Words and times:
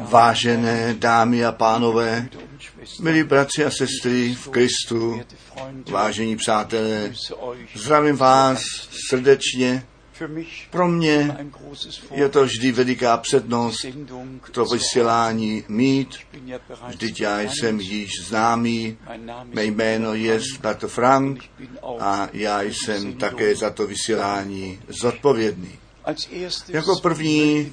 Vážené 0.00 0.94
dámy 0.94 1.44
a 1.44 1.52
pánové, 1.52 2.28
milí 3.00 3.22
bratři 3.22 3.64
a 3.64 3.70
sestry 3.70 4.34
v 4.34 4.48
Kristu, 4.48 5.20
vážení 5.90 6.36
přátelé, 6.36 7.12
zdravím 7.74 8.16
vás 8.16 8.60
srdečně. 9.08 9.86
Pro 10.70 10.88
mě 10.88 11.36
je 12.14 12.28
to 12.28 12.44
vždy 12.44 12.72
veliká 12.72 13.16
přednost 13.16 13.86
to 14.50 14.64
vysílání 14.64 15.64
mít. 15.68 16.08
Vždyť 16.88 17.20
já 17.20 17.40
jsem 17.40 17.80
již 17.80 18.10
známý, 18.24 18.96
mé 19.44 19.64
jméno 19.64 20.14
je 20.14 20.40
Bratr 20.60 20.88
Frank 20.88 21.44
a 22.00 22.28
já 22.32 22.62
jsem 22.62 23.14
také 23.14 23.56
za 23.56 23.70
to 23.70 23.86
vysílání 23.86 24.80
zodpovědný. 24.88 25.87
Jako 26.68 27.00
první 27.02 27.72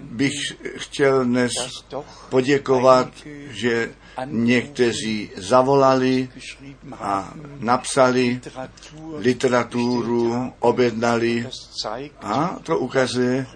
bych 0.00 0.32
chtěl 0.76 1.24
dnes 1.24 1.52
poděkovat, 2.28 3.08
že 3.48 3.94
někteří 4.24 5.30
zavolali 5.36 6.28
a 6.92 7.34
napsali 7.58 8.40
literaturu, 9.16 10.52
objednali 10.60 11.48
a 12.20 12.56
to 12.62 12.78
ukazuje, 12.78 13.46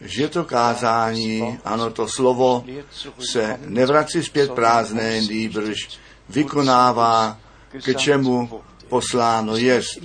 že 0.00 0.28
to 0.28 0.44
kázání, 0.44 1.58
ano, 1.64 1.90
to 1.90 2.08
slovo 2.08 2.64
se 3.32 3.60
nevrací 3.66 4.22
zpět 4.22 4.50
prázdné, 4.52 5.20
nýbrž 5.20 5.88
vykonává, 6.28 7.38
k 7.84 7.96
čemu 7.96 8.62
posláno 8.88 9.56
jest. 9.56 9.98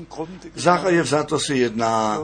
Základě 0.55 1.01
vzato 1.01 1.39
se 1.39 1.55
jedná 1.55 2.19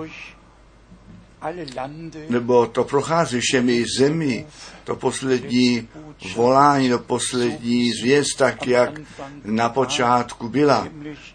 nebo 2.29 2.67
to 2.67 2.83
prochází 2.83 3.39
všemi 3.39 3.85
zemi, 3.97 4.45
to 4.83 4.95
poslední 4.95 5.87
volání, 6.35 6.89
to 6.89 6.99
poslední 6.99 7.91
zvěst, 7.91 8.37
tak 8.37 8.67
jak 8.67 9.01
na 9.43 9.69
počátku 9.69 10.49
byla. 10.49 10.87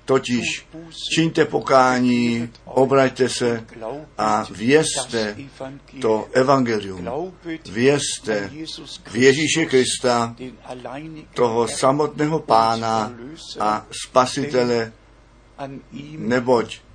Totiž 0.04 0.66
čiňte 1.14 1.44
pokání, 1.44 2.48
obraťte 2.64 3.28
se 3.28 3.64
a 4.18 4.46
vězte 4.50 5.36
to 6.00 6.28
evangelium. 6.32 7.32
Vězte 7.70 8.50
v 9.10 9.16
Ježíše 9.16 9.66
Krista, 9.66 10.36
toho 11.34 11.68
samotného 11.68 12.38
pána 12.38 13.12
a 13.60 13.86
spasitele, 13.90 14.92
neboť 16.18 16.85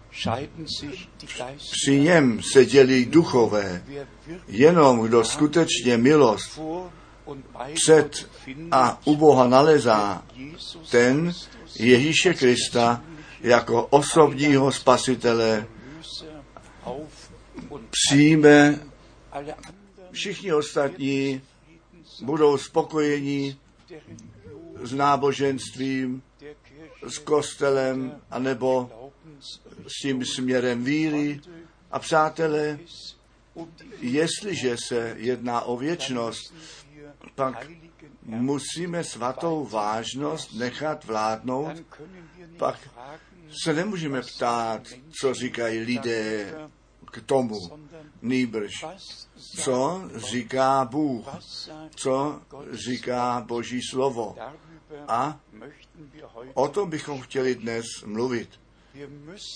při 1.71 1.99
něm 1.99 2.41
se 2.53 2.65
dělí 2.65 3.05
duchové. 3.05 3.83
Jenom 4.47 5.01
kdo 5.01 5.23
skutečně 5.23 5.97
milost 5.97 6.59
před 7.73 8.29
a 8.71 9.01
u 9.05 9.15
Boha 9.15 9.47
nalezá, 9.47 10.23
ten 10.91 11.33
Ježíše 11.79 12.33
Krista 12.33 13.03
jako 13.41 13.85
osobního 13.85 14.71
spasitele 14.71 15.67
přijme. 17.91 18.79
Všichni 20.11 20.53
ostatní 20.53 21.41
budou 22.21 22.57
spokojení 22.57 23.57
s 24.83 24.93
náboženstvím, 24.93 26.21
s 27.07 27.17
kostelem, 27.17 28.15
anebo 28.31 28.89
s 29.87 30.01
tím 30.01 30.25
směrem 30.25 30.83
víry. 30.83 31.41
A 31.91 31.99
přátelé, 31.99 32.79
jestliže 34.01 34.75
se 34.87 35.15
jedná 35.17 35.61
o 35.61 35.77
věčnost, 35.77 36.53
pak 37.35 37.67
musíme 38.23 39.03
svatou 39.03 39.65
vážnost 39.65 40.53
nechat 40.53 41.05
vládnout, 41.05 41.71
pak 42.57 42.89
se 43.63 43.73
nemůžeme 43.73 44.21
ptát, 44.21 44.81
co 45.21 45.33
říkají 45.33 45.79
lidé 45.79 46.53
k 47.11 47.21
tomu, 47.21 47.57
nýbrž, 48.21 48.85
co 49.55 50.01
říká 50.15 50.85
Bůh, 50.85 51.25
co 51.95 52.41
říká 52.71 53.43
Boží 53.47 53.81
slovo. 53.89 54.35
A 55.07 55.39
o 56.53 56.67
tom 56.67 56.89
bychom 56.89 57.21
chtěli 57.21 57.55
dnes 57.55 57.85
mluvit. 58.05 58.49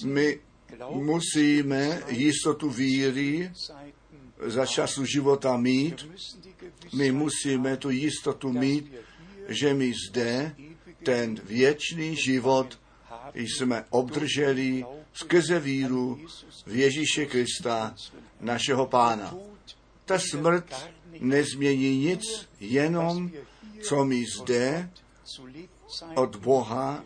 My 0.04 0.40
musíme 0.90 2.02
jistotu 2.08 2.70
víry 2.70 3.52
za 4.46 4.66
času 4.66 5.06
života 5.06 5.58
mít. 5.58 6.08
My 6.94 7.12
musíme 7.12 7.78
tu 7.78 7.90
jistotu 7.90 8.52
mít, 8.52 8.94
že 9.48 9.74
my 9.74 9.94
zde 10.10 10.56
ten 11.04 11.36
věčný 11.44 12.16
život 12.16 12.80
jsme 13.34 13.86
obdrželi 13.90 14.86
skrze 15.14 15.60
víru 15.60 16.20
v 16.66 16.76
Ježíše 16.76 17.26
Krista, 17.26 17.96
našeho 18.42 18.86
pána. 18.86 19.34
Ta 20.06 20.20
smrt 20.20 20.90
nezmění 21.20 21.98
nic, 21.98 22.50
jenom 22.60 23.32
co 23.82 24.06
my 24.06 24.24
zde 24.40 24.90
od 26.16 26.36
Boha 26.36 27.04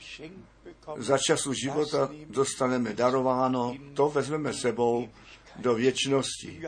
za 0.98 1.18
času 1.18 1.54
života 1.54 2.10
dostaneme 2.30 2.94
darováno, 2.94 3.76
to 3.94 4.10
vezmeme 4.10 4.54
sebou 4.54 5.10
do 5.56 5.76
věčnosti. 5.76 6.62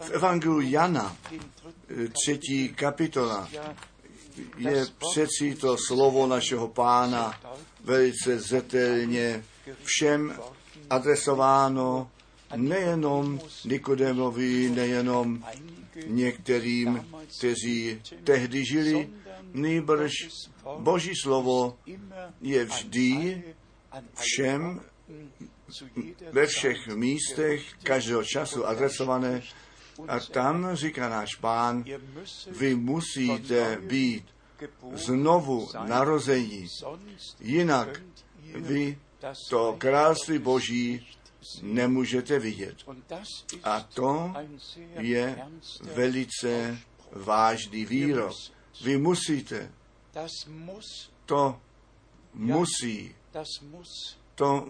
V 0.00 0.10
Evangeliu 0.10 0.60
Jana, 0.60 1.16
třetí 2.12 2.68
kapitola, 2.68 3.48
je 4.56 4.86
přeci 4.98 5.54
to 5.54 5.76
slovo 5.86 6.26
našeho 6.26 6.68
pána 6.68 7.40
velice 7.84 8.38
zetelně 8.38 9.44
všem 9.84 10.38
adresováno, 10.90 12.10
nejenom 12.56 13.40
Nikodemovi, 13.64 14.70
nejenom 14.70 15.44
některým, 16.06 17.06
kteří 17.38 18.00
tehdy 18.24 18.64
žili, 18.64 19.10
nýbrž 19.52 20.12
Boží 20.78 21.12
slovo 21.22 21.78
je 22.40 22.64
vždy 22.64 23.42
všem 24.14 24.80
ve 26.32 26.46
všech 26.46 26.86
místech 26.86 27.74
každého 27.82 28.24
času 28.24 28.66
adresované 28.66 29.42
a 30.08 30.20
tam 30.20 30.76
říká 30.76 31.08
náš 31.08 31.34
pán, 31.34 31.84
vy 32.50 32.74
musíte 32.74 33.78
být 33.80 34.24
znovu 34.92 35.68
narození, 35.86 36.66
jinak 37.40 38.02
vy 38.54 38.98
to 39.50 39.76
království 39.78 40.38
Boží 40.38 41.06
nemůžete 41.62 42.38
vidět. 42.38 42.76
A 43.64 43.80
to 43.80 44.34
je 44.98 45.38
velice 45.94 46.78
vážný 47.12 47.84
výrok. 47.84 48.36
Vy 48.84 48.98
musíte. 48.98 49.70
To 51.26 51.60
musí. 52.34 53.14
To 54.34 54.68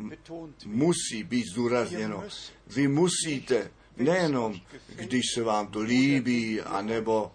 musí 0.66 1.22
být 1.22 1.44
zdůrazněno. 1.52 2.24
Vy 2.66 2.88
musíte, 2.88 3.70
nejenom 3.96 4.60
když 4.96 5.22
se 5.34 5.42
vám 5.42 5.66
to 5.66 5.80
líbí, 5.80 6.60
anebo 6.60 7.32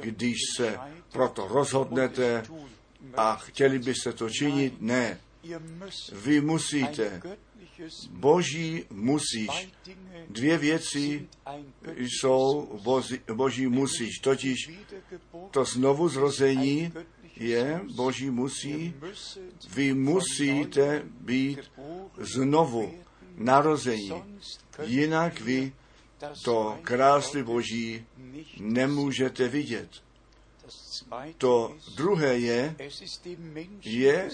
když 0.00 0.36
se 0.56 0.78
proto 1.12 1.48
rozhodnete 1.48 2.44
a 3.16 3.36
chtěli 3.36 3.78
byste 3.78 4.12
to 4.12 4.30
činit, 4.30 4.80
ne. 4.80 5.20
Vy 6.12 6.40
musíte. 6.40 7.22
Boží 8.10 8.84
musíš. 8.90 9.68
Dvě 10.28 10.58
věci 10.58 11.28
jsou 11.96 12.68
boží, 12.82 13.18
boží 13.34 13.66
musíš. 13.66 14.18
Totiž 14.18 14.70
to 15.50 15.64
znovu 15.64 16.08
zrození 16.08 16.92
je 17.36 17.80
boží 17.94 18.30
musí. 18.30 18.94
Vy 19.74 19.94
musíte 19.94 21.02
být 21.20 21.58
znovu 22.18 22.94
narození. 23.36 24.12
Jinak 24.82 25.40
vy 25.40 25.72
to 26.44 26.78
království 26.82 27.42
boží 27.42 28.06
nemůžete 28.60 29.48
vidět. 29.48 29.88
To 31.38 31.76
druhé 31.96 32.38
je, 32.38 32.76
je 33.82 34.28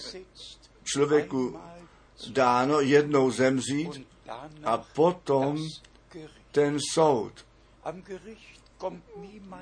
člověku 0.85 1.59
dáno 2.29 2.81
jednou 2.81 3.31
zemřít 3.31 4.07
a 4.65 4.79
potom 4.79 5.69
ten 6.53 6.79
soud. 6.95 7.33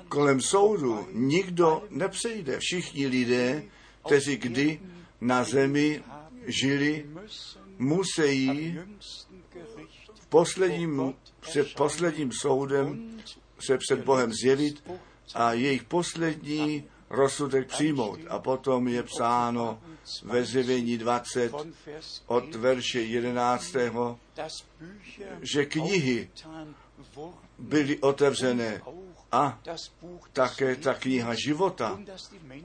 Kolem 0.09 0.41
soudu 0.41 1.07
nikdo 1.11 1.83
nepřejde. 1.89 2.59
Všichni 2.59 3.07
lidé, 3.07 3.63
kteří 4.05 4.37
kdy 4.37 4.79
na 5.21 5.43
zemi 5.43 6.03
žili, 6.47 7.05
musí 7.79 8.77
posledním, 10.29 11.13
před 11.39 11.73
posledním 11.75 12.31
soudem 12.31 13.19
se 13.59 13.77
před 13.77 14.03
Bohem 14.03 14.33
zjevit 14.33 14.83
a 15.33 15.53
jejich 15.53 15.83
poslední 15.83 16.83
rozsudek 17.15 17.67
přijmout. 17.67 18.19
A 18.29 18.39
potom 18.39 18.87
je 18.87 19.03
psáno 19.03 19.81
ve 20.23 20.45
zjevení 20.45 20.97
20 20.97 21.53
od 22.25 22.55
verše 22.55 23.01
11. 23.01 23.75
že 25.41 25.65
knihy 25.65 26.29
byly 27.59 27.99
otevřené 27.99 28.81
a 29.31 29.59
také 30.33 30.75
ta 30.75 30.93
kniha 30.93 31.33
života 31.33 31.99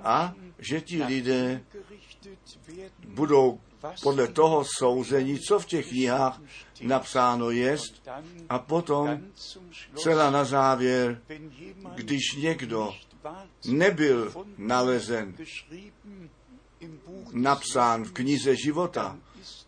a 0.02 0.34
že 0.58 0.80
ti 0.80 1.04
lidé 1.04 1.64
budou 3.08 3.60
podle 4.02 4.28
toho 4.28 4.64
souzení, 4.78 5.38
co 5.38 5.58
v 5.58 5.66
těch 5.66 5.88
knihách 5.88 6.40
napsáno 6.80 7.50
jest 7.50 8.08
a 8.48 8.58
potom 8.58 9.20
celá 9.94 10.30
na 10.30 10.44
závěr, 10.44 11.22
když 11.94 12.36
někdo 12.36 12.94
nebyl 13.64 14.32
nalezen, 14.58 15.36
napsán 17.32 18.04
v 18.04 18.12
knize 18.12 18.56
života, 18.56 19.18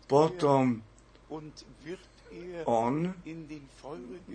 potom 0.07 0.83
on 2.65 3.13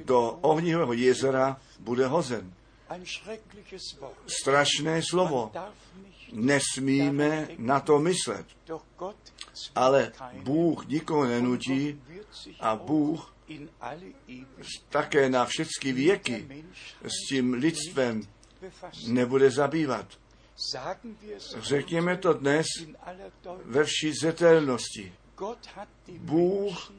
do 0.05 0.38
ohnivého 0.41 0.93
jezera 0.93 1.61
bude 1.79 2.06
hozen. 2.06 2.55
Strašné 4.26 5.03
slovo. 5.03 5.53
Nesmíme 6.32 7.49
na 7.59 7.81
to 7.81 7.99
myslet. 7.99 8.47
Ale 9.75 10.12
Bůh 10.43 10.88
nikoho 10.88 11.25
nenutí 11.26 12.03
a 12.61 12.76
Bůh 12.76 13.35
také 14.88 15.29
na 15.31 15.44
všechny 15.44 15.93
věky 15.93 16.65
s 17.03 17.29
tím 17.29 17.53
lidstvem 17.53 18.23
nebude 19.06 19.50
zabývat. 19.50 20.06
Řekněme 21.58 22.16
to 22.16 22.32
dnes 22.32 22.66
ve 23.64 23.84
vší 23.84 24.12
zetelnosti. 24.20 25.12
Bůh 26.19 26.93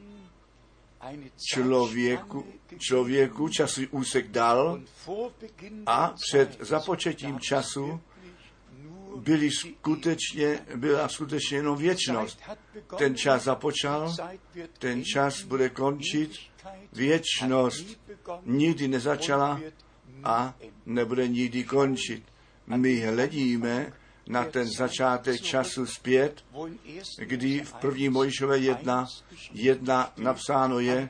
člověku, 1.52 2.46
člověku 2.78 3.48
časový 3.48 3.86
úsek 3.86 4.28
dal 4.28 4.80
a 5.86 6.14
před 6.28 6.56
započetím 6.60 7.40
času 7.40 8.00
byli 9.16 9.50
skutečně, 9.50 10.66
byla 10.76 11.08
skutečně 11.08 11.56
jenom 11.56 11.76
věčnost. 11.76 12.40
Ten 12.98 13.16
čas 13.16 13.42
započal, 13.42 14.16
ten 14.78 15.04
čas 15.04 15.42
bude 15.42 15.68
končit, 15.68 16.30
věčnost 16.92 17.86
nikdy 18.44 18.88
nezačala 18.88 19.60
a 20.24 20.54
nebude 20.86 21.28
nikdy 21.28 21.64
končit. 21.64 22.22
My 22.66 23.00
hledíme 23.00 23.92
na 24.26 24.44
ten 24.44 24.70
začátek 24.70 25.40
času 25.40 25.86
zpět, 25.86 26.44
kdy 27.18 27.60
v 27.60 27.72
první 27.72 28.08
Mojžové 28.08 28.58
jedna, 28.58 29.06
jedna 29.52 30.12
napsáno 30.16 30.80
je, 30.80 31.08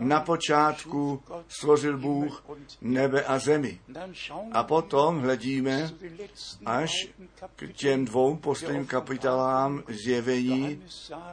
na 0.00 0.20
počátku 0.20 1.22
stvořil 1.48 1.98
Bůh 1.98 2.44
nebe 2.80 3.24
a 3.24 3.38
zemi. 3.38 3.80
A 4.52 4.62
potom 4.64 5.20
hledíme 5.20 5.90
až 6.66 6.90
k 7.56 7.72
těm 7.72 8.04
dvou 8.04 8.36
posledním 8.36 8.86
kapitolám 8.86 9.82
zjevení. 9.88 10.82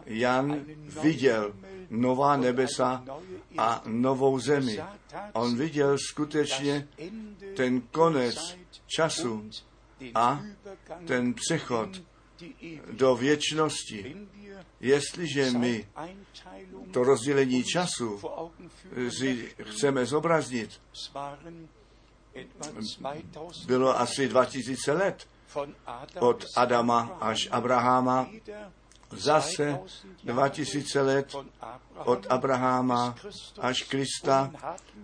Jan 0.05 0.65
viděl 1.01 1.53
nová 1.89 2.37
nebesa 2.37 3.03
a 3.57 3.81
novou 3.85 4.39
zemi. 4.39 4.79
On 5.33 5.57
viděl 5.57 5.97
skutečně 6.11 6.87
ten 7.55 7.81
konec 7.81 8.57
času 8.87 9.49
a 10.15 10.41
ten 11.05 11.33
přechod 11.33 11.89
do 12.91 13.15
věčnosti. 13.15 14.15
Jestliže 14.79 15.51
my 15.51 15.87
to 16.93 17.03
rozdělení 17.03 17.63
času 17.63 18.21
si 19.09 19.55
chceme 19.63 20.05
zobraznit, 20.05 20.81
bylo 23.65 23.99
asi 23.99 24.27
2000 24.27 24.91
let 24.93 25.27
od 26.19 26.45
Adama 26.55 27.17
až 27.21 27.47
Abrahama, 27.51 28.29
zase 29.11 29.79
2000 30.23 31.01
let 31.01 31.35
od 32.05 32.27
Abraháma 32.29 33.15
až 33.59 33.83
Krista 33.83 34.51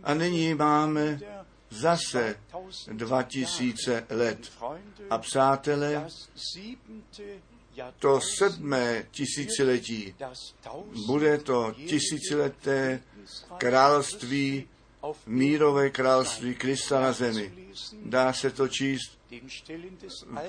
a 0.04 0.14
nyní 0.14 0.54
máme 0.54 1.20
zase 1.74 2.36
2000 2.92 4.06
let. 4.10 4.52
A 5.10 5.18
přátelé, 5.18 6.08
to 8.00 8.22
sedmé 8.22 9.06
tisíciletí 9.12 10.16
bude 11.06 11.38
to 11.38 11.74
tisícileté 11.88 13.04
království, 13.58 14.68
mírové 15.26 15.90
království 15.90 16.56
Krista 16.56 17.02
na 17.02 17.14
zemi. 17.14 17.54
Dá 18.06 18.34
se 18.34 18.50
to 18.50 18.68
číst 18.68 19.20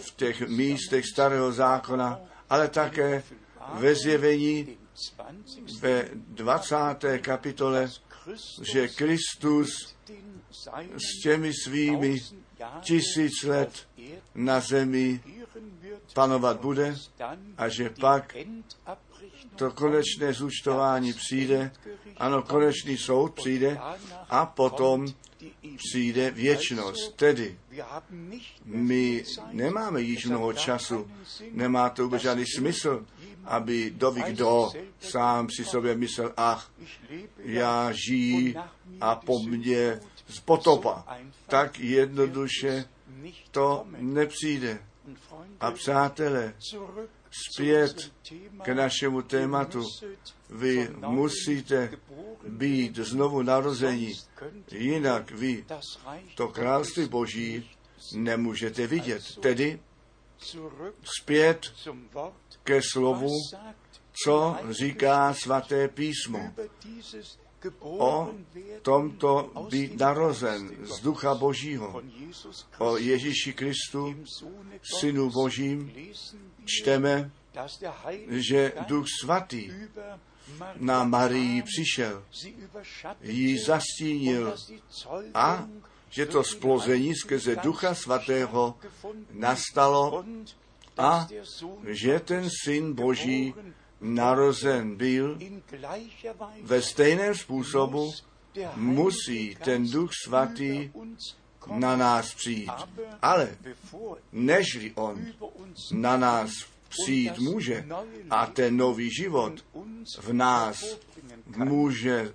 v 0.00 0.14
těch 0.16 0.40
místech 0.40 1.04
starého 1.06 1.52
zákona, 1.52 2.20
ale 2.50 2.68
také 2.68 3.22
ve 3.74 3.94
zjevení 3.94 4.78
ve 5.80 6.08
20. 6.14 6.76
kapitole, 7.20 7.90
že 8.62 8.88
Kristus 8.88 9.93
s 10.96 11.22
těmi 11.22 11.52
svými 11.64 12.20
tisíc 12.80 13.42
let 13.42 13.88
na 14.34 14.60
zemi 14.60 15.20
panovat 16.14 16.60
bude 16.60 16.96
a 17.56 17.68
že 17.68 17.90
pak 17.90 18.36
to 19.56 19.70
konečné 19.70 20.32
zúčtování 20.32 21.12
přijde, 21.12 21.70
ano, 22.16 22.42
konečný 22.42 22.98
soud 22.98 23.34
přijde 23.34 23.78
a 24.30 24.46
potom 24.46 25.06
přijde 25.76 26.30
věčnost. 26.30 27.16
Tedy 27.16 27.58
my 28.64 29.24
nemáme 29.52 30.00
již 30.00 30.26
mnoho 30.26 30.52
času, 30.52 31.10
nemá 31.52 31.90
to 31.90 32.02
vůbec 32.02 32.22
žádný 32.22 32.44
smysl, 32.46 33.06
aby 33.44 33.92
doví 33.96 34.22
kdo 34.22 34.72
sám 35.00 35.48
si 35.56 35.64
sobě 35.64 35.94
myslel, 35.96 36.32
ach, 36.36 36.70
já 37.38 37.92
žiji 37.92 38.54
a 39.00 39.14
po 39.14 39.38
mně 39.38 40.00
z 40.28 40.40
potopa. 40.40 41.04
Tak 41.46 41.78
jednoduše 41.78 42.84
to 43.50 43.86
nepřijde. 43.88 44.78
A 45.60 45.70
přátelé, 45.70 46.54
zpět 47.52 48.12
k 48.62 48.68
našemu 48.68 49.22
tématu. 49.22 49.82
Vy 50.50 50.88
musíte 50.96 51.90
být 52.48 52.96
znovu 52.96 53.42
narození, 53.42 54.12
jinak 54.70 55.30
vy 55.30 55.64
to 56.34 56.48
království 56.48 57.08
Boží 57.08 57.70
nemůžete 58.14 58.86
vidět. 58.86 59.22
Tedy 59.40 59.80
zpět 61.20 61.60
ke 62.62 62.80
slovu, 62.92 63.30
co 64.24 64.56
říká 64.70 65.34
svaté 65.34 65.88
písmo 65.88 66.52
o 67.78 68.34
tomto 68.82 69.52
být 69.70 70.00
narozen 70.00 70.70
z 70.82 71.00
Ducha 71.00 71.34
Božího, 71.34 72.02
o 72.78 72.96
Ježíši 72.96 73.52
Kristu, 73.52 74.14
Synu 74.98 75.30
Božím, 75.30 75.92
čteme, 76.64 77.30
že 78.28 78.72
Duch 78.86 79.06
Svatý 79.20 79.70
na 80.76 81.04
Marii 81.04 81.62
přišel, 81.62 82.24
ji 83.20 83.58
zastínil 83.58 84.54
a 85.34 85.68
že 86.10 86.26
to 86.26 86.44
splození 86.44 87.14
skrze 87.14 87.56
Ducha 87.56 87.94
Svatého 87.94 88.78
nastalo 89.30 90.24
a 90.98 91.28
že 91.86 92.20
ten 92.20 92.48
Syn 92.64 92.92
Boží 92.92 93.54
narozen 94.04 94.96
byl, 94.96 95.38
ve 96.62 96.82
stejném 96.82 97.34
způsobu 97.34 98.12
musí 98.76 99.56
ten 99.64 99.90
Duch 99.90 100.10
Svatý 100.24 100.90
na 101.72 101.96
nás 101.96 102.34
přijít. 102.34 102.70
Ale 103.22 103.56
nežli 104.32 104.92
On 104.94 105.26
na 105.92 106.16
nás 106.16 106.50
přijít 106.88 107.38
může 107.38 107.86
a 108.30 108.46
ten 108.46 108.76
nový 108.76 109.10
život 109.10 109.64
v 110.20 110.32
nás 110.32 110.98
může 111.46 112.34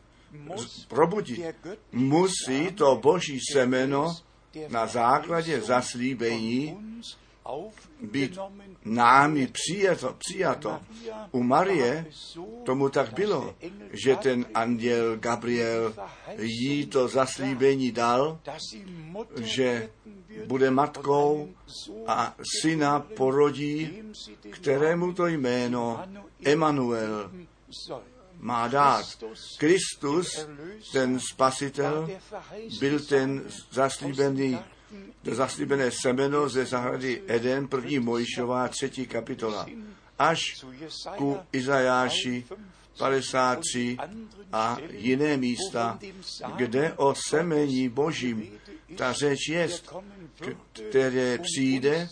probudit, 0.87 1.55
musí 1.91 2.71
to 2.71 2.95
boží 2.95 3.39
semeno 3.53 4.15
na 4.69 4.87
základě 4.87 5.61
zaslíbení 5.61 6.77
být 8.01 8.37
námi 8.85 9.47
přijato, 9.47 10.15
přijato. 10.17 10.79
U 11.31 11.43
Marie 11.43 12.05
tomu 12.63 12.89
tak 12.89 13.13
bylo, 13.13 13.55
že 14.05 14.15
ten 14.15 14.45
anděl 14.53 15.17
Gabriel 15.17 15.93
jí 16.37 16.85
to 16.85 17.07
zaslíbení 17.07 17.91
dal, 17.91 18.39
že 19.35 19.89
bude 20.45 20.71
matkou 20.71 21.49
a 22.07 22.35
syna 22.61 22.99
porodí, 22.99 24.03
kterému 24.51 25.13
to 25.13 25.27
jméno 25.27 26.05
Emanuel 26.45 27.31
má 28.39 28.67
dát. 28.67 29.05
Kristus, 29.57 30.47
ten 30.93 31.19
spasitel, 31.19 32.09
byl 32.79 32.99
ten 32.99 33.43
zaslíbený, 33.71 34.59
to 35.23 35.35
zaslíbené 35.35 35.91
semeno 35.91 36.49
ze 36.49 36.65
zahrady 36.65 37.21
Eden, 37.27 37.67
první 37.67 37.99
Mojšová, 37.99 38.67
třetí 38.67 39.07
kapitola, 39.07 39.65
až 40.19 40.65
ku 41.17 41.37
Izajáši 41.51 42.45
53 42.97 43.97
a 44.53 44.77
jiné 44.89 45.37
místa, 45.37 45.99
kde 46.55 46.93
o 46.93 47.15
semení 47.15 47.89
božím 47.89 48.59
ta 48.95 49.13
řeč 49.13 49.39
je, 49.49 49.69
které 50.89 51.37
přijde 51.37 52.07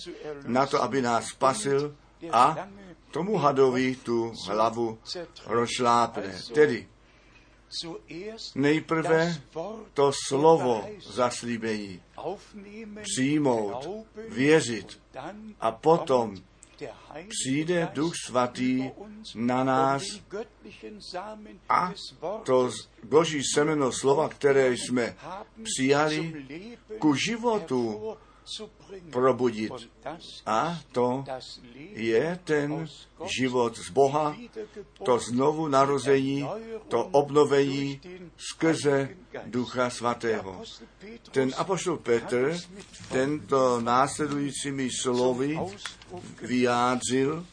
na 0.45 0.65
to, 0.65 0.83
aby 0.83 1.01
nás 1.01 1.25
spasil 1.25 1.95
a 2.31 2.67
tomu 3.11 3.37
hadovi 3.37 3.95
tu 3.95 4.33
hlavu 4.47 4.99
rozšlápne. 5.45 6.35
Tedy 6.53 6.87
nejprve 8.55 9.41
to 9.93 10.11
slovo 10.27 10.89
zaslíbení 11.09 12.01
přijmout, 13.01 13.89
věřit 14.29 14.99
a 15.59 15.71
potom 15.71 16.35
přijde 17.29 17.89
Duch 17.93 18.13
Svatý 18.25 18.91
na 19.35 19.63
nás 19.63 20.03
a 21.69 21.93
to 22.45 22.71
Boží 23.03 23.41
semeno 23.53 23.91
slova, 23.91 24.29
které 24.29 24.71
jsme 24.71 25.15
přijali, 25.63 26.47
ku 26.99 27.15
životu 27.15 28.17
probudit. 29.11 29.71
A 30.45 30.79
to 30.91 31.25
je 31.93 32.39
ten 32.43 32.87
život 33.37 33.77
z 33.77 33.89
Boha, 33.89 34.37
to 35.03 35.19
znovu 35.19 35.67
narození, 35.67 36.47
to 36.87 37.03
obnovení 37.03 38.01
skrze 38.37 39.09
Ducha 39.45 39.89
Svatého. 39.89 40.61
Ten 41.31 41.53
apoštol 41.57 41.97
Petr 41.97 42.57
tento 43.11 43.81
následujícími 43.81 44.89
slovy 45.01 45.59
vyjádřil 46.41 47.45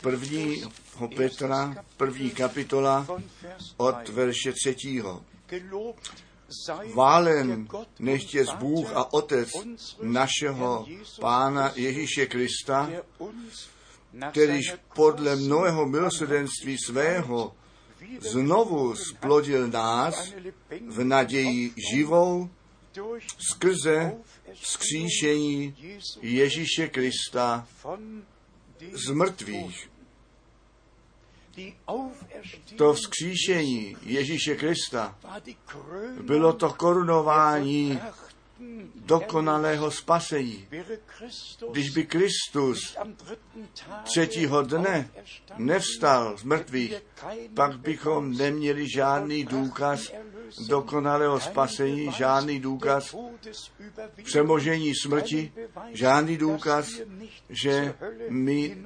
prvního 0.00 0.70
Petra, 1.16 1.84
první 1.96 2.30
kapitola 2.30 3.06
od 3.76 4.08
verše 4.08 4.52
třetího. 4.52 5.24
Válen 6.94 7.68
nechtě 7.98 8.44
z 8.44 8.52
Bůh 8.52 8.92
a 8.94 9.12
Otec 9.12 9.48
našeho 10.02 10.86
Pána 11.20 11.72
Ježíše 11.76 12.26
Krista, 12.26 12.90
kterýž 14.30 14.74
podle 14.94 15.36
mnohého 15.36 15.86
milosrdenství 15.86 16.78
svého 16.78 17.54
znovu 18.20 18.96
splodil 18.96 19.68
nás 19.68 20.32
v 20.86 21.04
naději 21.04 21.74
živou 21.92 22.50
skrze 23.38 24.16
skříšení 24.54 25.76
Ježíše 26.22 26.88
Krista 26.88 27.66
z 28.92 29.10
mrtvých. 29.10 29.90
To 32.76 32.94
vzkříšení 32.94 33.96
Ježíše 34.02 34.56
Krista 34.56 35.18
bylo 36.22 36.52
to 36.52 36.70
korunování 36.72 38.00
dokonalého 38.94 39.90
spasení. 39.90 40.68
Když 41.70 41.90
by 41.90 42.06
Kristus 42.06 42.96
třetího 44.02 44.62
dne 44.62 45.10
nevstal 45.56 46.36
z 46.38 46.42
mrtvých, 46.42 46.94
pak 47.54 47.78
bychom 47.78 48.32
neměli 48.32 48.88
žádný 48.88 49.44
důkaz 49.44 50.12
dokonalého 50.68 51.40
spasení, 51.40 52.12
žádný 52.12 52.60
důkaz 52.60 53.16
přemožení 54.24 54.92
smrti, 54.94 55.52
žádný 55.92 56.36
důkaz, 56.36 56.90
že 57.48 57.94
my 58.28 58.78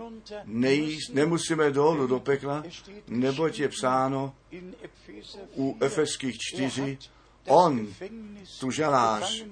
nej, 0.45 0.99
nemusíme 1.12 1.71
dolů 1.71 2.07
do 2.07 2.21
pekla, 2.21 2.64
neboť 3.09 3.59
je 3.59 3.69
psáno 3.69 4.35
u 5.57 5.76
Efeských 5.81 6.38
čtyři, 6.38 6.99
on 7.47 7.95
tu 8.61 8.71
žalář 8.71 9.45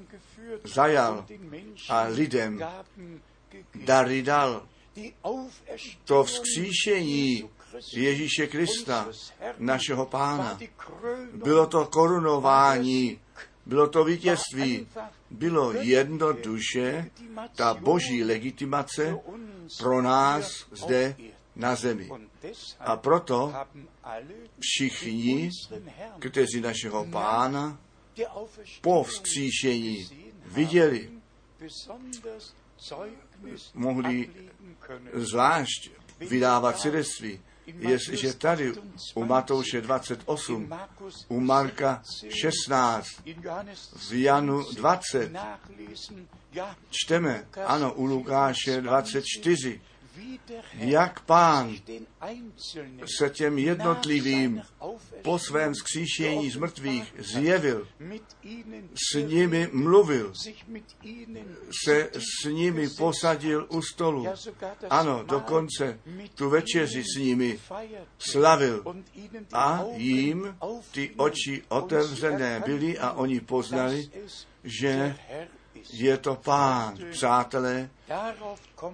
zajal 0.65 1.27
a 1.89 2.03
lidem 2.03 2.65
dary 3.75 4.23
dal. 4.23 4.67
To 6.05 6.25
vzkříšení 6.25 7.51
Ježíše 7.93 8.47
Krista, 8.47 9.09
našeho 9.59 10.07
pána, 10.07 10.59
bylo 11.35 11.67
to 11.67 11.87
korunování, 11.87 13.21
bylo 13.67 13.89
to 13.89 14.05
vítězství, 14.05 14.87
bylo 15.31 15.73
jednoduše 15.73 17.11
ta 17.57 17.75
boží 17.75 18.25
legitimace 18.25 19.19
pro 19.79 20.03
nás 20.03 20.67
zde 20.73 21.17
na 21.61 21.75
zemi. 21.75 22.11
A 22.81 22.97
proto 22.97 23.53
všichni, 24.61 25.51
kteří 26.19 26.61
našeho 26.61 27.05
pána 27.05 27.79
po 28.81 29.05
vzkříšení 29.05 30.09
viděli, 30.45 31.11
mohli 33.75 34.31
zvlášť 35.15 35.91
vydávat 36.21 36.79
svědectví. 36.79 37.41
Jestliže 37.67 38.35
tady 38.35 38.73
u 39.15 39.25
Matouše 39.25 39.81
28, 39.81 40.75
u 41.29 41.41
Marka 41.41 42.03
16, 42.29 43.07
v 44.09 44.13
Janu 44.13 44.73
20 44.73 45.33
čteme, 46.91 47.47
ano, 47.67 47.95
u 47.95 48.05
Lukáše 48.05 48.81
24, 48.81 49.81
jak 50.75 51.21
pán 51.21 51.77
se 53.19 53.31
těm 53.31 53.59
jednotlivým 53.59 54.63
po 55.23 55.39
svém 55.39 55.75
skříšení 55.75 56.51
z 56.51 56.57
mrtvých 56.57 57.15
zjevil, 57.19 57.89
s 58.95 59.15
nimi 59.15 59.69
mluvil, 59.73 60.33
se 61.85 62.11
s 62.13 62.45
nimi 62.45 62.89
posadil 62.89 63.67
u 63.71 63.83
stolu. 63.83 64.27
Ano, 64.91 65.25
dokonce 65.27 66.01
tu 66.35 66.51
večeři 66.51 67.03
s 67.03 67.19
nimi 67.19 67.59
slavil 68.19 68.85
a 69.53 69.85
jim 69.93 70.57
ty 70.93 71.11
oči 71.17 71.63
otevřené 71.69 72.63
byly 72.67 72.99
a 72.99 73.13
oni 73.13 73.41
poznali, 73.41 74.11
že 74.65 75.17
je 75.93 76.17
to 76.19 76.35
pán, 76.35 76.99
přátelé, 77.11 77.91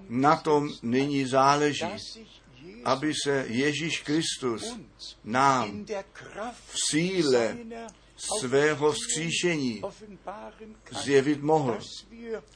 na 0.09 0.37
tom 0.37 0.69
nyní 0.83 1.27
záleží, 1.27 1.87
aby 2.85 3.13
se 3.25 3.45
Ježíš 3.49 4.03
Kristus 4.03 4.79
nám 5.25 5.87
v 6.67 6.77
síle 6.91 7.57
svého 8.17 8.93
vzkříšení 8.93 9.83
zjevit 11.05 11.43
mohl, 11.43 11.79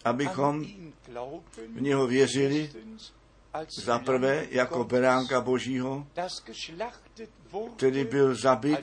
abychom 0.05 0.65
v 1.75 1.81
něho 1.81 2.07
věřili, 2.07 2.71
za 3.85 3.99
prvé 3.99 4.47
jako 4.51 4.85
beránka 4.85 5.41
Božího, 5.41 6.07
který 7.77 8.05
byl 8.05 8.35
zabit 8.35 8.81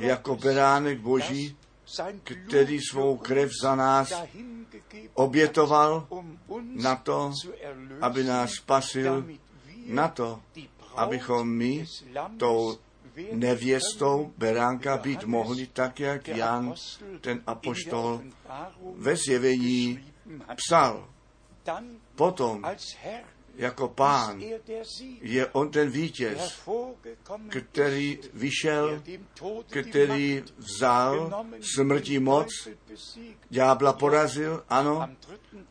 jako 0.00 0.36
beránek 0.36 1.00
Boží, 1.00 1.56
který 2.22 2.80
svou 2.80 3.16
krev 3.16 3.50
za 3.62 3.76
nás 3.76 4.12
obětoval 5.14 6.08
na 6.60 6.96
to, 6.96 7.32
aby 8.00 8.24
nás 8.24 8.50
spasil, 8.50 9.26
na 9.86 10.08
to, 10.08 10.40
abychom 10.96 11.48
my 11.48 11.84
tou 12.36 12.78
nevěstou 13.32 14.32
beránka 14.36 14.96
být 14.96 15.24
mohli, 15.24 15.66
tak 15.66 16.00
jak 16.00 16.28
Jan, 16.28 16.74
ten 17.20 17.42
apoštol, 17.46 18.22
ve 18.96 19.16
zjevení 19.16 20.12
psal. 20.56 21.08
Potom 22.14 22.64
jako 23.58 23.88
pán. 23.88 24.42
Je 25.20 25.46
on 25.46 25.70
ten 25.70 25.90
vítěz, 25.90 26.60
který 27.48 28.18
vyšel, 28.32 29.02
který 29.68 30.44
vzal 30.56 31.44
smrtí 31.74 32.18
moc, 32.18 32.48
ďábla 33.50 33.92
porazil, 33.92 34.64
ano, 34.68 35.08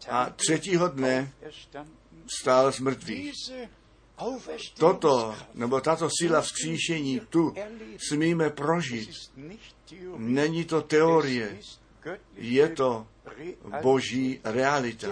a 0.10 0.29
třetího 0.29 0.88
dne 0.88 1.32
stál 2.41 2.72
z 2.72 2.79
mrtvých. 2.79 3.34
Toto, 4.79 5.36
nebo 5.53 5.82
tato 5.82 6.10
síla 6.20 6.41
vzkříšení 6.41 7.20
tu 7.20 7.53
smíme 8.10 8.50
prožít. 8.50 9.10
Není 10.17 10.65
to 10.65 10.82
teorie, 10.82 11.60
je 12.36 12.70
to 12.70 13.08
boží 13.82 14.39
realita, 14.44 15.08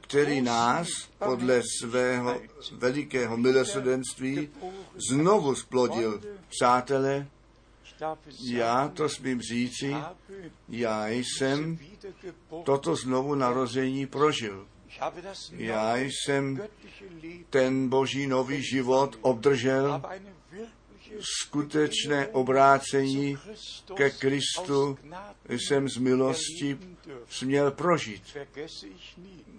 který 0.00 0.40
nás 0.40 0.88
podle 1.18 1.62
svého 1.80 2.40
velikého 2.72 3.36
milosrdenství 3.36 4.48
znovu 5.10 5.54
splodil. 5.54 6.20
Přátelé, 6.48 7.26
já 8.44 8.88
to 8.88 9.08
smím 9.08 9.40
říci, 9.40 9.96
já 10.68 11.08
jsem 11.08 11.78
toto 12.64 12.96
znovu 12.96 13.34
narození 13.34 14.06
prožil. 14.06 14.66
Já 15.50 15.96
jsem 15.96 16.62
ten 17.50 17.88
boží 17.88 18.26
nový 18.26 18.62
život 18.62 19.18
obdržel, 19.20 20.02
skutečné 21.20 22.28
obrácení 22.28 23.36
ke 23.94 24.10
Kristu 24.10 24.98
jsem 25.48 25.88
z 25.88 25.96
milosti 25.96 26.78
směl 27.28 27.70
prožít. 27.70 28.36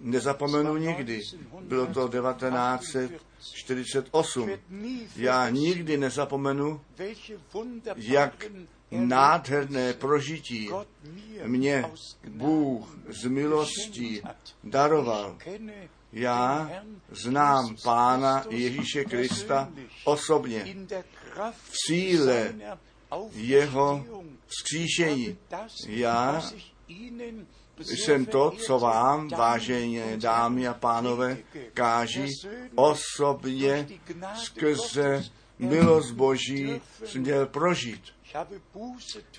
Nezapomenu 0.00 0.76
nikdy. 0.76 1.20
Bylo 1.60 1.86
to 1.86 2.08
1948. 2.08 4.50
Já 5.16 5.48
nikdy 5.48 5.96
nezapomenu, 5.96 6.80
jak 7.96 8.46
nádherné 8.90 9.92
prožití 9.92 10.70
mě 11.44 11.84
Bůh 12.28 12.98
z 13.08 13.24
milostí 13.24 14.22
daroval. 14.64 15.38
Já 16.14 16.70
znám 17.10 17.76
Pána 17.82 18.44
Ježíše 18.50 19.04
Krista 19.04 19.72
osobně 20.04 20.76
v 21.50 21.76
síle 21.86 22.54
jeho 23.32 24.04
vzkříšení. 24.46 25.38
Já 25.86 26.42
jsem 27.78 28.26
to, 28.26 28.50
co 28.50 28.78
vám, 28.78 29.28
vážené 29.28 30.16
dámy 30.16 30.68
a 30.68 30.74
pánové, 30.74 31.36
káží 31.74 32.26
osobně 32.74 33.88
skrze 34.34 35.24
milost 35.58 36.10
Boží 36.10 36.80
směl 37.04 37.46
prožít. 37.46 38.13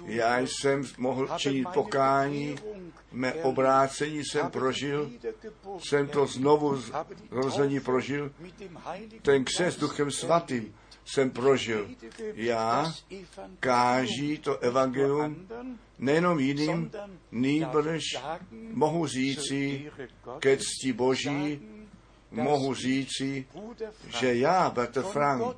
Já 0.06 0.40
jsem 0.40 0.84
mohl 0.98 1.30
činit 1.38 1.68
pokání, 1.74 2.56
mé 3.12 3.34
obrácení 3.34 4.22
jsem 4.26 4.52
prožil, 4.52 5.12
jsem 5.80 6.08
to 6.08 6.26
znovu 6.26 6.82
rození 7.32 7.80
prožil, 7.80 8.32
ten 9.22 9.46
křes 9.46 9.78
duchem 9.78 10.12
svatým 10.12 10.76
jsem 11.06 11.32
prožil. 11.32 11.90
Já 12.34 12.94
káží 13.60 14.38
to 14.38 14.58
evangelium 14.58 15.48
nejenom 16.00 16.40
jiným, 16.40 16.92
nýbrž 17.32 18.04
mohu 18.52 19.08
říci 19.08 19.92
ke 20.40 20.58
cti 20.58 20.94
Boží, 20.94 21.62
mohu 22.32 22.74
říci, 22.74 23.48
že 24.20 24.36
já, 24.36 24.70
Bratr 24.70 25.02
Frank, 25.02 25.58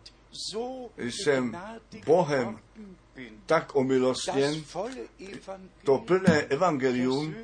jsem 0.98 1.58
Bohem 2.06 2.60
tak 3.46 3.76
omilostněn, 3.76 4.64
to 5.84 5.98
plné 5.98 6.42
evangelium 6.42 7.36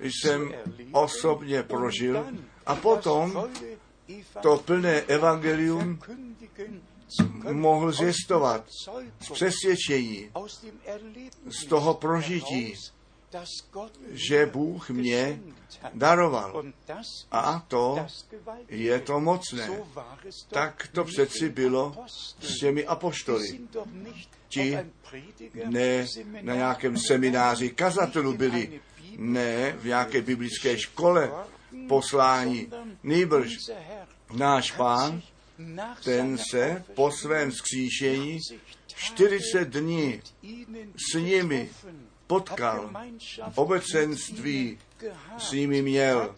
jsem 0.00 0.54
osobně 0.92 1.62
prožil. 1.62 2.26
a 2.66 2.74
potom 2.74 3.48
to 4.42 4.58
plné 4.58 5.00
evangelium 5.00 5.98
mohl 7.52 7.92
zjistovat 7.92 8.64
z 9.20 9.30
přesvědčení, 9.32 10.30
z 11.46 11.66
toho 11.68 11.94
prožití, 11.94 12.74
že 14.12 14.46
Bůh 14.46 14.90
mě 14.90 15.40
daroval. 15.94 16.62
A 17.30 17.64
to 17.68 18.06
je 18.68 19.00
to 19.00 19.20
mocné. 19.20 19.70
Tak 20.48 20.88
to 20.92 21.04
přeci 21.04 21.48
bylo 21.48 21.96
s 22.42 22.58
těmi 22.58 22.86
apoštoly. 22.86 23.60
Ti 24.48 24.78
ne 25.64 26.06
na 26.42 26.54
nějakém 26.54 26.96
semináři 26.98 27.70
kazatelů 27.70 28.36
byli, 28.36 28.80
ne 29.16 29.72
v 29.72 29.84
nějaké 29.84 30.22
biblické 30.22 30.78
škole 30.78 31.30
poslání. 31.88 32.68
Nýbrž 33.02 33.50
náš 34.32 34.72
pán, 34.72 35.22
ten 36.04 36.38
se 36.50 36.84
po 36.94 37.10
svém 37.10 37.50
vzkříšení 37.50 38.38
40 38.86 39.68
dní 39.68 40.22
s 41.12 41.14
nimi 41.14 41.70
potkal, 42.30 42.90
obecenství 43.54 44.78
s 45.38 45.52
nimi 45.52 45.82
měl, 45.82 46.34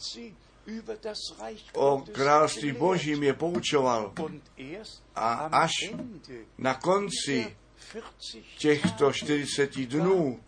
o 1.74 2.05
království 2.12 2.72
božím 2.72 3.22
je 3.22 3.33
poučoval. 3.33 4.12
A 5.14 5.33
až 5.35 5.70
na 6.59 6.74
konci 6.74 7.57
těchto 8.59 9.12
40 9.12 9.76
dnů 9.87 10.40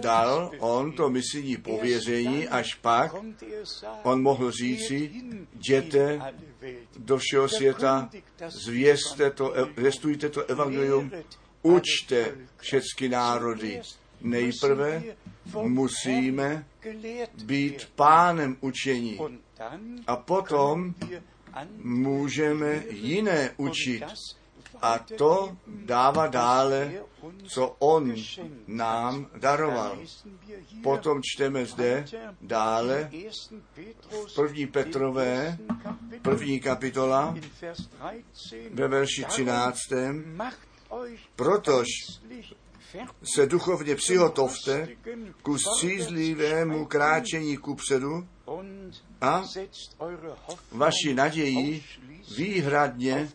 dal 0.00 0.50
on 0.58 0.92
to 0.92 1.10
misijní 1.10 1.56
pověření, 1.56 2.48
až 2.48 2.74
pak 2.74 3.14
on 4.02 4.22
mohl 4.22 4.50
říci, 4.50 5.10
jděte 5.54 6.20
do 6.98 7.18
všeho 7.18 7.48
světa, 7.48 8.10
zvěste 8.48 9.30
to, 9.30 9.54
zvěstujte 9.74 10.28
to 10.28 10.44
evangelium, 10.44 11.10
učte 11.66 12.34
všechny 12.56 13.08
národy. 13.08 13.82
Nejprve 14.20 15.02
musíme 15.62 16.66
být 17.44 17.88
pánem 17.94 18.56
učení 18.60 19.18
a 20.06 20.16
potom 20.16 20.94
můžeme 21.82 22.82
jiné 22.90 23.50
učit. 23.56 24.04
A 24.82 24.98
to 24.98 25.56
dává 25.66 26.26
dále, 26.26 26.92
co 27.48 27.76
on 27.78 28.14
nám 28.66 29.26
daroval. 29.36 29.98
Potom 30.82 31.20
čteme 31.22 31.66
zde 31.66 32.04
dále 32.40 33.10
v 34.10 34.34
první 34.34 34.66
Petrové, 34.66 35.58
první 36.22 36.60
kapitola, 36.60 37.34
ve 38.70 38.88
verši 38.88 39.24
13. 39.24 39.78
Protož 41.36 41.86
se 43.34 43.46
duchovně 43.46 43.94
přihotovte 43.94 44.88
ku 45.42 45.58
střízlivému 45.58 46.86
kráčení 46.86 47.56
kupředu 47.56 48.28
a 49.20 49.42
vaši 50.72 51.14
naději 51.14 51.84
výhradně 52.36 53.30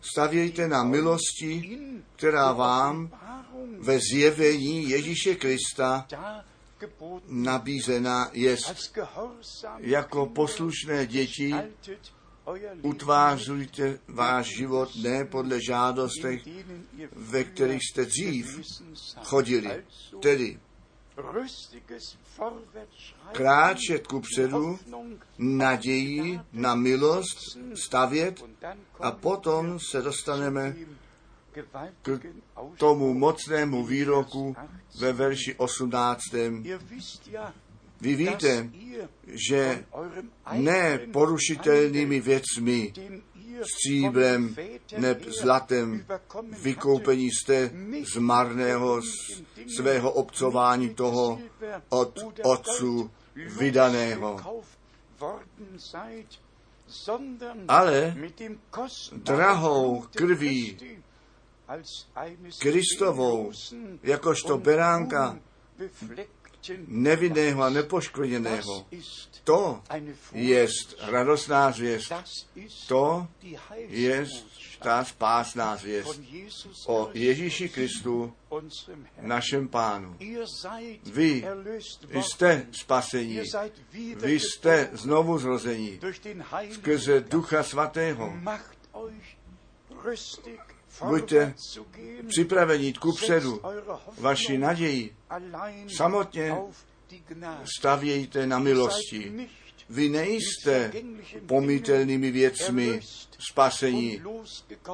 stavějte 0.00 0.68
na 0.68 0.84
milosti, 0.84 1.78
která 2.16 2.52
vám 2.52 3.10
ve 3.78 3.98
zjevení 3.98 4.88
Ježíše 4.88 5.34
Krista 5.34 6.06
nabízena 7.28 8.30
je 8.32 8.56
jako 9.78 10.26
poslušné 10.26 11.06
děti 11.06 11.54
utvářujte 12.82 13.98
váš 14.08 14.56
život 14.56 14.88
ne 15.02 15.24
podle 15.24 15.58
žádostech, 15.60 16.42
ve 17.12 17.44
kterých 17.44 17.82
jste 17.84 18.04
dřív 18.04 18.60
chodili. 19.22 19.84
Tedy 20.22 20.58
kráčet 23.32 24.06
ku 24.06 24.20
předu, 24.20 24.78
naději 25.38 26.40
na 26.52 26.74
milost 26.74 27.38
stavět 27.74 28.44
a 29.00 29.10
potom 29.10 29.78
se 29.90 30.02
dostaneme 30.02 30.76
k 32.02 32.20
tomu 32.76 33.14
mocnému 33.14 33.86
výroku 33.86 34.56
ve 35.00 35.12
verši 35.12 35.54
18. 35.54 36.20
Vy 38.00 38.16
víte, 38.16 38.70
že 39.26 39.84
ne 40.52 40.98
porušitelnými 40.98 42.20
věcmi, 42.20 42.92
stříbrem 43.62 44.56
neb 44.98 45.24
zlatem 45.28 46.06
vykoupení 46.62 47.30
jste 47.30 47.70
z 48.14 48.16
marného 48.16 49.00
svého 49.76 50.12
obcování 50.12 50.94
toho 50.94 51.40
od 51.88 52.18
otců 52.42 53.10
vydaného. 53.58 54.40
ale 57.68 58.16
drahou 59.12 60.04
krví 60.14 60.78
Kristovou, 62.58 63.52
jakožto 64.02 64.58
beránka 64.58 65.38
nevinného 66.86 67.62
a 67.62 67.70
nepoškvrněného. 67.70 68.86
To 69.44 69.82
je 70.32 70.66
radostná 71.00 71.70
zvěst. 71.70 72.12
To 72.88 73.26
je 73.88 74.26
ta 74.82 75.04
spásná 75.04 75.76
zvěst 75.76 76.20
o 76.86 77.10
Ježíši 77.14 77.68
Kristu, 77.68 78.32
našem 79.20 79.68
pánu. 79.68 80.16
Vy 81.04 81.44
jste 82.12 82.66
spasení, 82.72 83.40
vy 84.16 84.40
jste 84.40 84.90
znovu 84.92 85.38
zrození 85.38 86.00
skrze 86.72 87.20
Ducha 87.20 87.62
Svatého. 87.62 88.32
Buďte 91.06 91.54
připraveni 92.28 92.84
jít 92.84 92.98
ku 92.98 93.12
předu 93.12 93.60
vaši 94.18 94.58
naději. 94.58 95.16
Samotně 95.96 96.56
stavějte 97.78 98.46
na 98.46 98.58
milosti. 98.58 99.48
Vy 99.90 100.08
nejste 100.08 100.92
pomítelnými 101.46 102.30
věcmi 102.30 103.00
spasení 103.50 104.22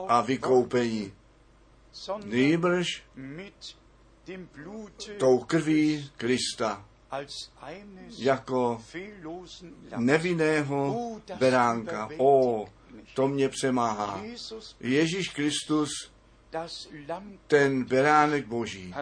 a 0.09 0.21
vykoupení. 0.21 1.13
Nýbrž 2.25 3.03
tou 5.19 5.39
krví 5.39 6.11
Krista 6.17 6.85
jako 8.19 8.83
nevinného 9.97 10.97
beránka. 11.39 12.09
O, 12.19 12.67
to 13.15 13.29
mě 13.29 13.49
přemáhá. 13.49 14.23
Ježíš 14.81 15.29
Kristus, 15.29 15.91
ten 17.47 17.85
beránek 17.85 18.47
Boží, 18.47 18.95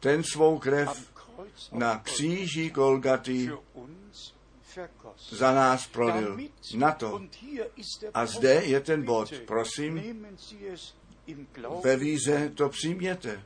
ten 0.00 0.22
svou 0.22 0.58
krev 0.58 1.12
na 1.72 1.98
kříži 1.98 2.70
Golgaty 2.70 3.50
za 5.30 5.52
nás 5.52 5.86
prolil. 5.86 6.38
Na 6.74 6.92
to. 6.92 7.22
A 8.14 8.26
zde 8.26 8.54
je 8.64 8.80
ten 8.80 9.02
bod. 9.02 9.32
Prosím, 9.46 10.26
ve 11.84 11.96
víze 11.96 12.50
to 12.54 12.68
přijměte. 12.68 13.42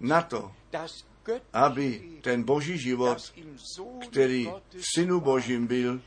Na 0.00 0.22
to, 0.22 0.52
aby 1.52 2.02
ten 2.22 2.42
boží 2.42 2.78
život, 2.78 3.18
který 4.08 4.46
v 4.70 4.82
Synu 4.94 5.20
Božím 5.20 5.66
byl, 5.66 6.00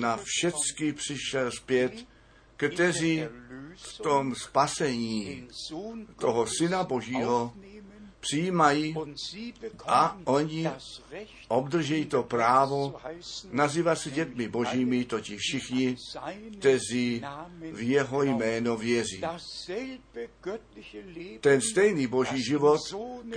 na 0.00 0.18
všecky 0.24 0.92
přišel 0.92 1.50
zpět, 1.50 2.06
kteří 2.56 3.24
v 3.76 3.98
tom 3.98 4.34
spasení 4.34 5.48
toho 6.20 6.46
Syna 6.46 6.84
Božího 6.84 7.52
přijímají 8.20 8.96
a 9.86 10.18
oni 10.24 10.70
obdrží 11.48 12.04
to 12.04 12.22
právo 12.22 12.94
nazývat 13.50 13.98
se 13.98 14.10
dětmi 14.10 14.48
božími, 14.48 15.04
totiž 15.04 15.38
všichni, 15.40 15.96
kteří 16.58 17.22
v 17.72 17.80
jeho 17.80 18.22
jméno 18.22 18.76
věří. 18.76 19.22
Ten 21.40 21.60
stejný 21.60 22.06
boží 22.06 22.42
život, 22.42 22.80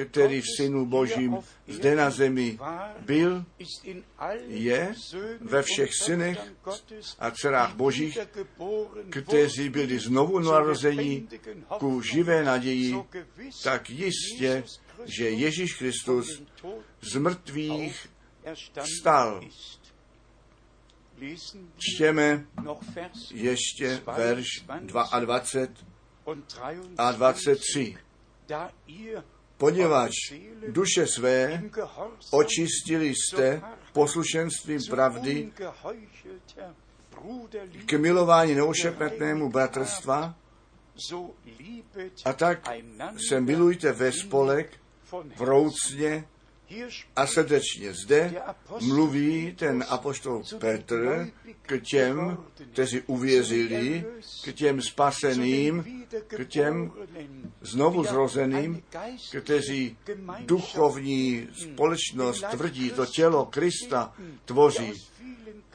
který 0.09 0.41
v 0.41 0.45
Synu 0.57 0.85
Božím 0.85 1.37
zde 1.67 1.95
na 1.95 2.09
zemi 2.09 2.59
byl, 2.99 3.45
je 4.47 4.93
ve 5.41 5.63
všech 5.63 5.89
synech 5.93 6.39
a 7.19 7.31
dcerách 7.31 7.75
božích, 7.75 8.19
kteří 9.09 9.69
byli 9.69 9.99
znovu 9.99 10.39
narození 10.39 11.29
ku 11.79 12.01
živé 12.01 12.43
naději, 12.43 12.95
tak 13.63 13.89
jistě 13.89 14.63
že 15.05 15.29
Ježíš 15.29 15.73
Kristus 15.73 16.41
z 17.01 17.15
mrtvých 17.15 18.07
vstal. 18.83 19.41
Čtěme 21.77 22.45
ještě 23.33 24.01
verš 24.15 24.47
22 24.79 25.05
a 26.97 27.11
23. 27.11 27.97
Poněvadž 29.57 30.13
duše 30.67 31.07
své 31.07 31.63
očistili 32.31 33.13
jste 33.15 33.61
poslušenstvím 33.93 34.79
pravdy 34.89 35.51
k 37.85 37.93
milování 37.93 38.55
neošepetnému 38.55 39.49
bratrstva, 39.49 40.35
a 42.25 42.33
tak 42.33 42.69
se 43.29 43.41
milujte 43.41 43.91
ve 43.91 44.11
spolek 44.11 44.77
vroucně 45.37 46.27
a 47.15 47.27
srdečně. 47.27 47.93
Zde 47.93 48.33
mluví 48.81 49.55
ten 49.55 49.85
apoštol 49.89 50.43
Petr 50.59 51.31
k 51.61 51.79
těm, 51.91 52.37
kteří 52.73 53.01
uvěřili, 53.01 54.05
k 54.43 54.53
těm 54.53 54.81
spaseným, 54.81 56.05
k 56.27 56.45
těm 56.45 56.91
znovu 57.61 58.03
zrozeným, 58.03 58.83
kteří 59.39 59.97
duchovní 60.39 61.47
společnost 61.53 62.45
tvrdí, 62.51 62.89
to 62.89 63.05
tělo 63.05 63.45
Krista 63.45 64.13
tvoří, 64.45 64.93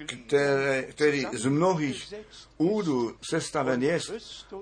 které, 0.06 0.82
který 0.82 1.26
z 1.32 1.46
mnohých 1.46 2.14
údů 2.58 3.16
sestaven 3.30 3.82
je 3.82 4.00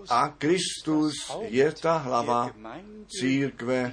a 0.09 0.29
Kristus 0.29 1.14
je 1.40 1.73
ta 1.73 1.97
hlava 1.97 2.51
církve, 3.09 3.92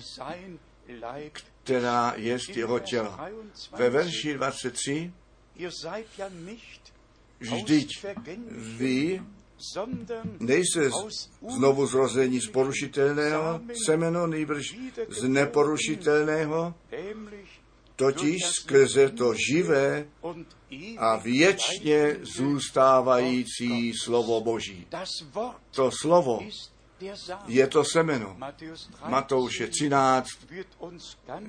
která 1.64 2.14
je 2.18 2.38
jeho 2.56 2.80
těla. 2.80 3.30
Ve 3.72 3.90
verši 3.90 4.34
23 4.34 5.14
Vždyť 7.40 8.06
vy 8.78 9.22
nejste 10.40 10.90
znovu 11.58 11.88
zrození 11.88 12.40
z 12.40 12.50
porušitelného 12.50 13.62
semeno, 13.86 14.28
nejbrž 14.28 14.78
z 15.10 15.24
neporušitelného, 15.28 16.74
totiž 17.96 18.42
skrze 18.46 19.10
to 19.10 19.34
živé 19.34 20.08
a 20.98 21.18
věčně 21.18 22.18
zůstávající 22.22 23.94
slovo 23.94 24.42
Boží. 24.42 24.88
To 25.72 25.92
slovo 25.92 26.40
je 27.48 27.68
to 27.68 27.84
semeno. 27.84 28.38
Matouše 29.08 29.68
13 29.68 30.28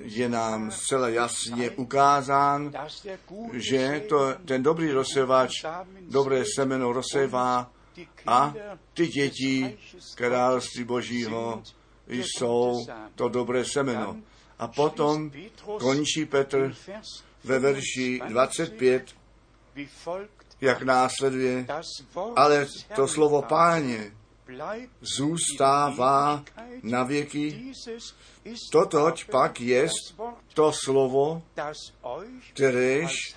je 0.03 0.29
nám 0.29 0.71
zcela 0.71 1.09
jasně 1.09 1.71
ukázán, 1.71 2.73
že 3.53 4.03
to, 4.09 4.35
ten 4.45 4.63
dobrý 4.63 4.91
rozsevač 4.91 5.53
dobré 6.01 6.45
semeno 6.57 6.93
rozsevá 6.93 7.71
a 8.27 8.55
ty 8.95 9.07
děti 9.07 9.79
království 10.15 10.85
Božího 10.85 11.63
jsou 12.09 12.87
to 13.15 13.29
dobré 13.29 13.65
semeno. 13.65 14.17
A 14.59 14.69
potom 14.69 15.31
končí 15.79 16.27
Petr 16.27 16.75
ve 17.45 17.59
verši 17.59 18.21
25, 18.29 19.15
jak 20.61 20.83
následuje, 20.83 21.67
ale 22.37 22.67
to 22.95 23.09
slovo 23.09 23.43
páně 23.43 24.13
zůstává 25.01 26.45
na 26.83 27.03
věky. 27.03 27.73
Totoť 28.73 29.25
pak 29.31 29.61
je 29.61 29.89
to 30.55 30.73
slovo, 30.73 31.43
kteréž 32.53 33.37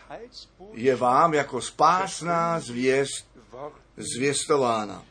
je 0.74 0.96
vám 0.96 1.34
jako 1.34 1.62
spásná 1.62 2.60
zvěst 2.60 3.35
zvěstována. 3.98 5.06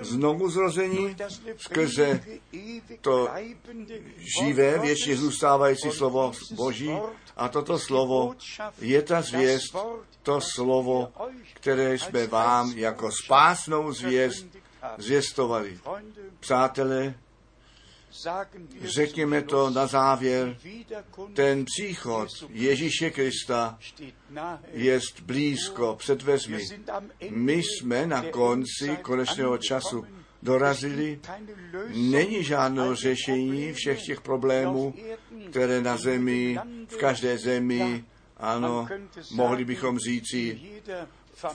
Znovu 0.00 0.50
zrození 0.50 1.16
skrze 1.56 2.20
to 3.00 3.28
živé, 4.40 4.78
věčně 4.78 5.16
zůstávající 5.16 5.90
slovo 5.90 6.32
Boží 6.50 6.92
a 7.36 7.48
toto 7.48 7.78
slovo 7.78 8.34
je 8.80 9.02
ta 9.02 9.22
zvěst, 9.22 9.76
to 10.22 10.40
slovo, 10.40 11.12
které 11.54 11.98
jsme 11.98 12.26
vám 12.26 12.72
jako 12.76 13.10
spásnou 13.24 13.92
zvěst 13.92 14.46
zvěstovali. 14.98 15.78
Přátelé, 16.40 17.14
řekněme 18.82 19.42
to 19.42 19.70
na 19.70 19.86
závěr, 19.86 20.56
ten 21.34 21.64
příchod 21.64 22.28
Ježíše 22.48 23.10
Krista 23.10 23.78
je 24.72 25.00
blízko 25.22 25.96
před 25.98 26.22
vezmi. 26.22 26.66
My 27.30 27.62
jsme 27.62 28.06
na 28.06 28.22
konci 28.22 28.96
konečného 29.02 29.58
času 29.58 30.04
dorazili. 30.42 31.20
Není 31.94 32.44
žádné 32.44 32.96
řešení 32.96 33.72
všech 33.72 34.02
těch 34.02 34.20
problémů, 34.20 34.94
které 35.50 35.80
na 35.80 35.96
zemi, 35.96 36.58
v 36.88 36.96
každé 36.96 37.38
zemi 37.38 38.04
Ano, 38.38 38.88
mohli 39.30 39.64
bychom 39.64 39.98
říci, 39.98 40.60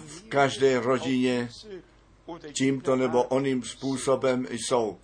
v 0.07 0.23
každé 0.29 0.79
rodině 0.79 1.49
tímto 2.53 2.95
nebo 2.95 3.23
oným 3.23 3.63
způsobem 3.63 4.47
jsou. 4.51 4.97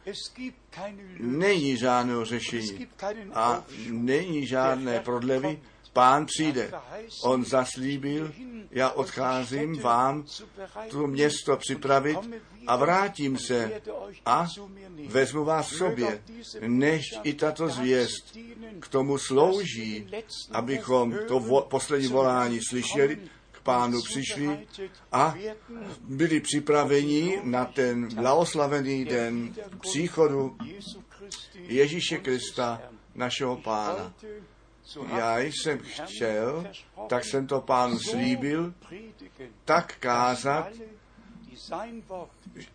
Není 1.19 1.77
žádného 1.77 2.25
řešení 2.25 2.87
a 3.33 3.65
není 3.89 4.47
žádné 4.47 4.99
prodlevy. 4.99 5.59
Pán 5.93 6.25
přijde. 6.25 6.71
On 7.23 7.45
zaslíbil, 7.45 8.33
já 8.71 8.89
odcházím 8.89 9.79
vám 9.79 10.25
to 10.89 11.07
město 11.07 11.57
připravit 11.57 12.17
a 12.67 12.75
vrátím 12.75 13.37
se 13.37 13.81
a 14.25 14.47
vezmu 15.07 15.43
vás 15.43 15.71
v 15.71 15.75
sobě, 15.75 16.23
než 16.67 17.05
i 17.23 17.33
tato 17.33 17.69
zvěst 17.69 18.37
k 18.79 18.87
tomu 18.87 19.17
slouží, 19.17 20.11
abychom 20.51 21.17
to 21.27 21.39
vo, 21.39 21.61
poslední 21.61 22.07
volání 22.07 22.59
slyšeli, 22.69 23.19
pánu 23.63 24.01
přišli 24.01 24.67
a 25.11 25.35
byli 26.01 26.39
připraveni 26.39 27.39
na 27.43 27.65
ten 27.65 28.15
blahoslavený 28.15 29.05
den 29.05 29.55
příchodu 29.81 30.57
Ježíše 31.53 32.17
Krista, 32.17 32.81
našeho 33.15 33.57
pána. 33.57 34.13
Já 35.17 35.39
jsem 35.39 35.79
chtěl, 35.79 36.67
tak 37.09 37.25
jsem 37.25 37.47
to 37.47 37.61
pánu 37.61 37.99
slíbil, 37.99 38.73
tak 39.65 39.95
kázat, 39.99 40.67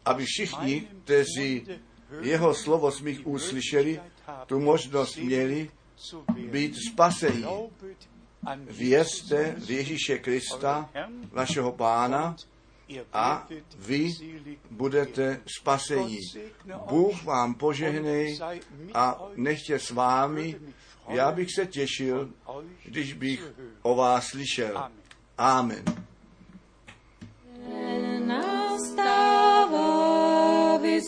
aby 0.05 0.25
všichni, 0.27 0.89
kteří 1.05 1.67
jeho 2.21 2.55
slovo 2.55 2.91
z 2.91 3.01
mých 3.01 3.27
uslyšeli, 3.27 4.01
tu 4.47 4.61
možnost 4.61 5.17
měli 5.17 5.71
být 6.51 6.75
spasení. 6.93 7.45
Věřte 8.57 9.55
v 9.59 9.71
Ježíše 9.71 10.19
Krista, 10.19 10.91
vašeho 11.33 11.73
pána, 11.73 12.37
a 13.13 13.49
vy 13.77 14.11
budete 14.71 15.41
spasení. 15.59 16.19
Bůh 16.91 17.25
vám 17.25 17.55
požehnej 17.55 18.39
a 18.95 19.23
nechtě 19.37 19.79
s 19.79 19.91
vámi. 19.91 20.57
Já 21.09 21.33
bych 21.33 21.55
se 21.55 21.67
těšil, 21.67 22.31
když 22.85 23.13
bych 23.13 23.53
o 23.83 23.95
vás 23.95 24.27
slyšel. 24.27 24.89
Amen. 25.39 25.85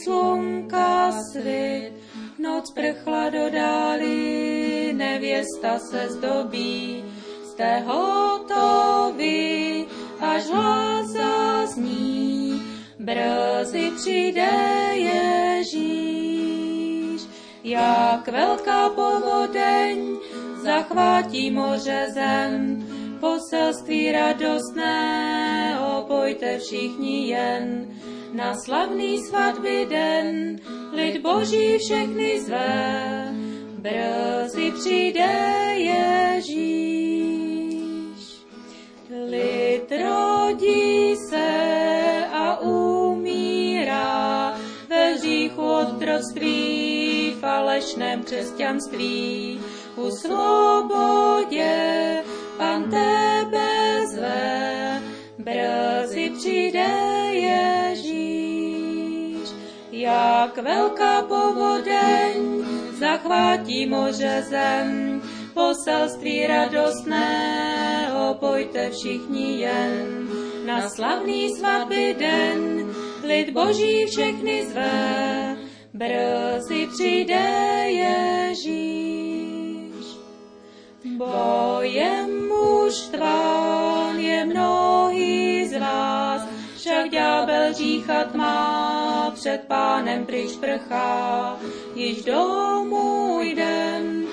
Slunka 0.05 1.13
svit, 1.33 1.93
noc 2.39 2.71
prchla 2.71 3.31
do 3.31 3.51
dály, 3.51 4.93
nevěsta 4.95 5.79
se 5.79 6.09
zdobí, 6.09 7.05
jste 7.57 7.79
hotoví, 7.79 9.87
až 10.21 10.47
hlas 10.47 11.07
zazní, 11.07 12.63
brzy 12.99 13.91
přijde 13.97 14.51
Ježíš. 14.93 15.93
Jak 17.65 18.29
velká 18.29 18.89
povodeň 18.89 20.17
zachvátí 20.63 21.51
moře 21.51 22.07
zem, 22.15 22.87
poselství 23.21 24.13
radostné, 24.13 25.79
opojte 25.99 26.59
všichni 26.59 27.29
jen. 27.29 27.87
Na 28.33 28.55
slavný 28.65 29.19
svatby 29.19 29.87
den 29.91 30.57
lid 30.93 31.23
boží 31.23 31.79
všechny 31.79 32.41
zve, 32.41 33.35
brzy 33.79 34.73
přijde 34.73 35.29
Ježíš. 35.77 37.06
Lid 39.31 39.91
rodí 39.91 41.17
se 41.17 42.27
a 42.33 42.61
umírá 42.61 44.55
ve 44.89 45.13
hříchu 45.13 45.63
otroctví, 45.63 47.35
falešném 47.41 48.23
křesťanství, 48.23 49.61
u 49.97 50.11
svobodě 50.11 51.75
pan 52.57 52.83
tebe 52.83 54.07
zve, 54.07 55.03
brzy 55.39 56.31
přijde 56.39 56.87
Ježíš. 57.31 58.57
Jak 59.93 60.59
velká 60.59 61.23
povodeň 61.23 62.65
zachvátí 62.99 63.87
moře 63.87 64.45
zem, 64.49 65.23
poselství 65.57 66.47
radostné, 66.47 67.29
opojte 68.31 68.91
všichni 68.91 69.61
jen. 69.61 70.29
Na 70.67 70.89
slavný 70.89 71.57
svatby 71.57 72.17
den 72.19 72.93
lid 73.25 73.51
boží 73.51 74.07
všechny 74.07 74.67
zve, 74.67 75.57
brzy 75.95 76.89
přijde 76.93 77.45
Ježíš. 77.89 78.77
Bojem 81.17 82.49
mužstván 82.49 84.19
je 84.19 84.45
mnohý 84.45 85.69
z 85.69 85.81
vás, 85.81 86.43
však 86.77 87.11
ďábel 87.11 87.73
říchat 87.73 88.35
má, 88.35 89.31
před 89.35 89.61
pánem 89.69 90.27
pryč 90.27 90.57
prchá, 90.57 91.57
již 91.95 92.25
domů 92.25 93.41
jdem 93.43 94.26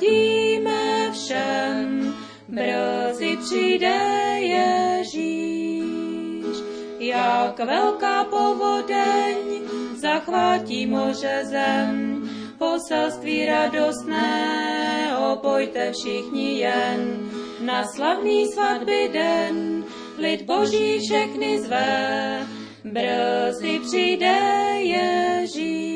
a 0.00 0.04
díme 0.04 1.10
všem, 1.12 2.14
brzy 2.48 3.36
přijde 3.36 3.98
Ježíš. 4.38 5.86
Jak 6.98 7.58
velká 7.58 8.24
povodeň 8.24 9.36
zachvátí 9.94 10.86
moře 10.86 11.42
zem, 11.44 12.22
poselství 12.58 13.46
radostné, 13.46 15.16
opojte 15.32 15.92
všichni 15.92 16.58
jen. 16.58 17.30
Na 17.60 17.84
slavný 17.84 18.46
svatby 18.46 19.10
den 19.12 19.84
lid 20.18 20.42
boží 20.42 20.98
všechny 20.98 21.60
zve, 21.60 22.46
brzy 22.84 23.80
přijde 23.86 24.38
Ježíš. 24.78 25.89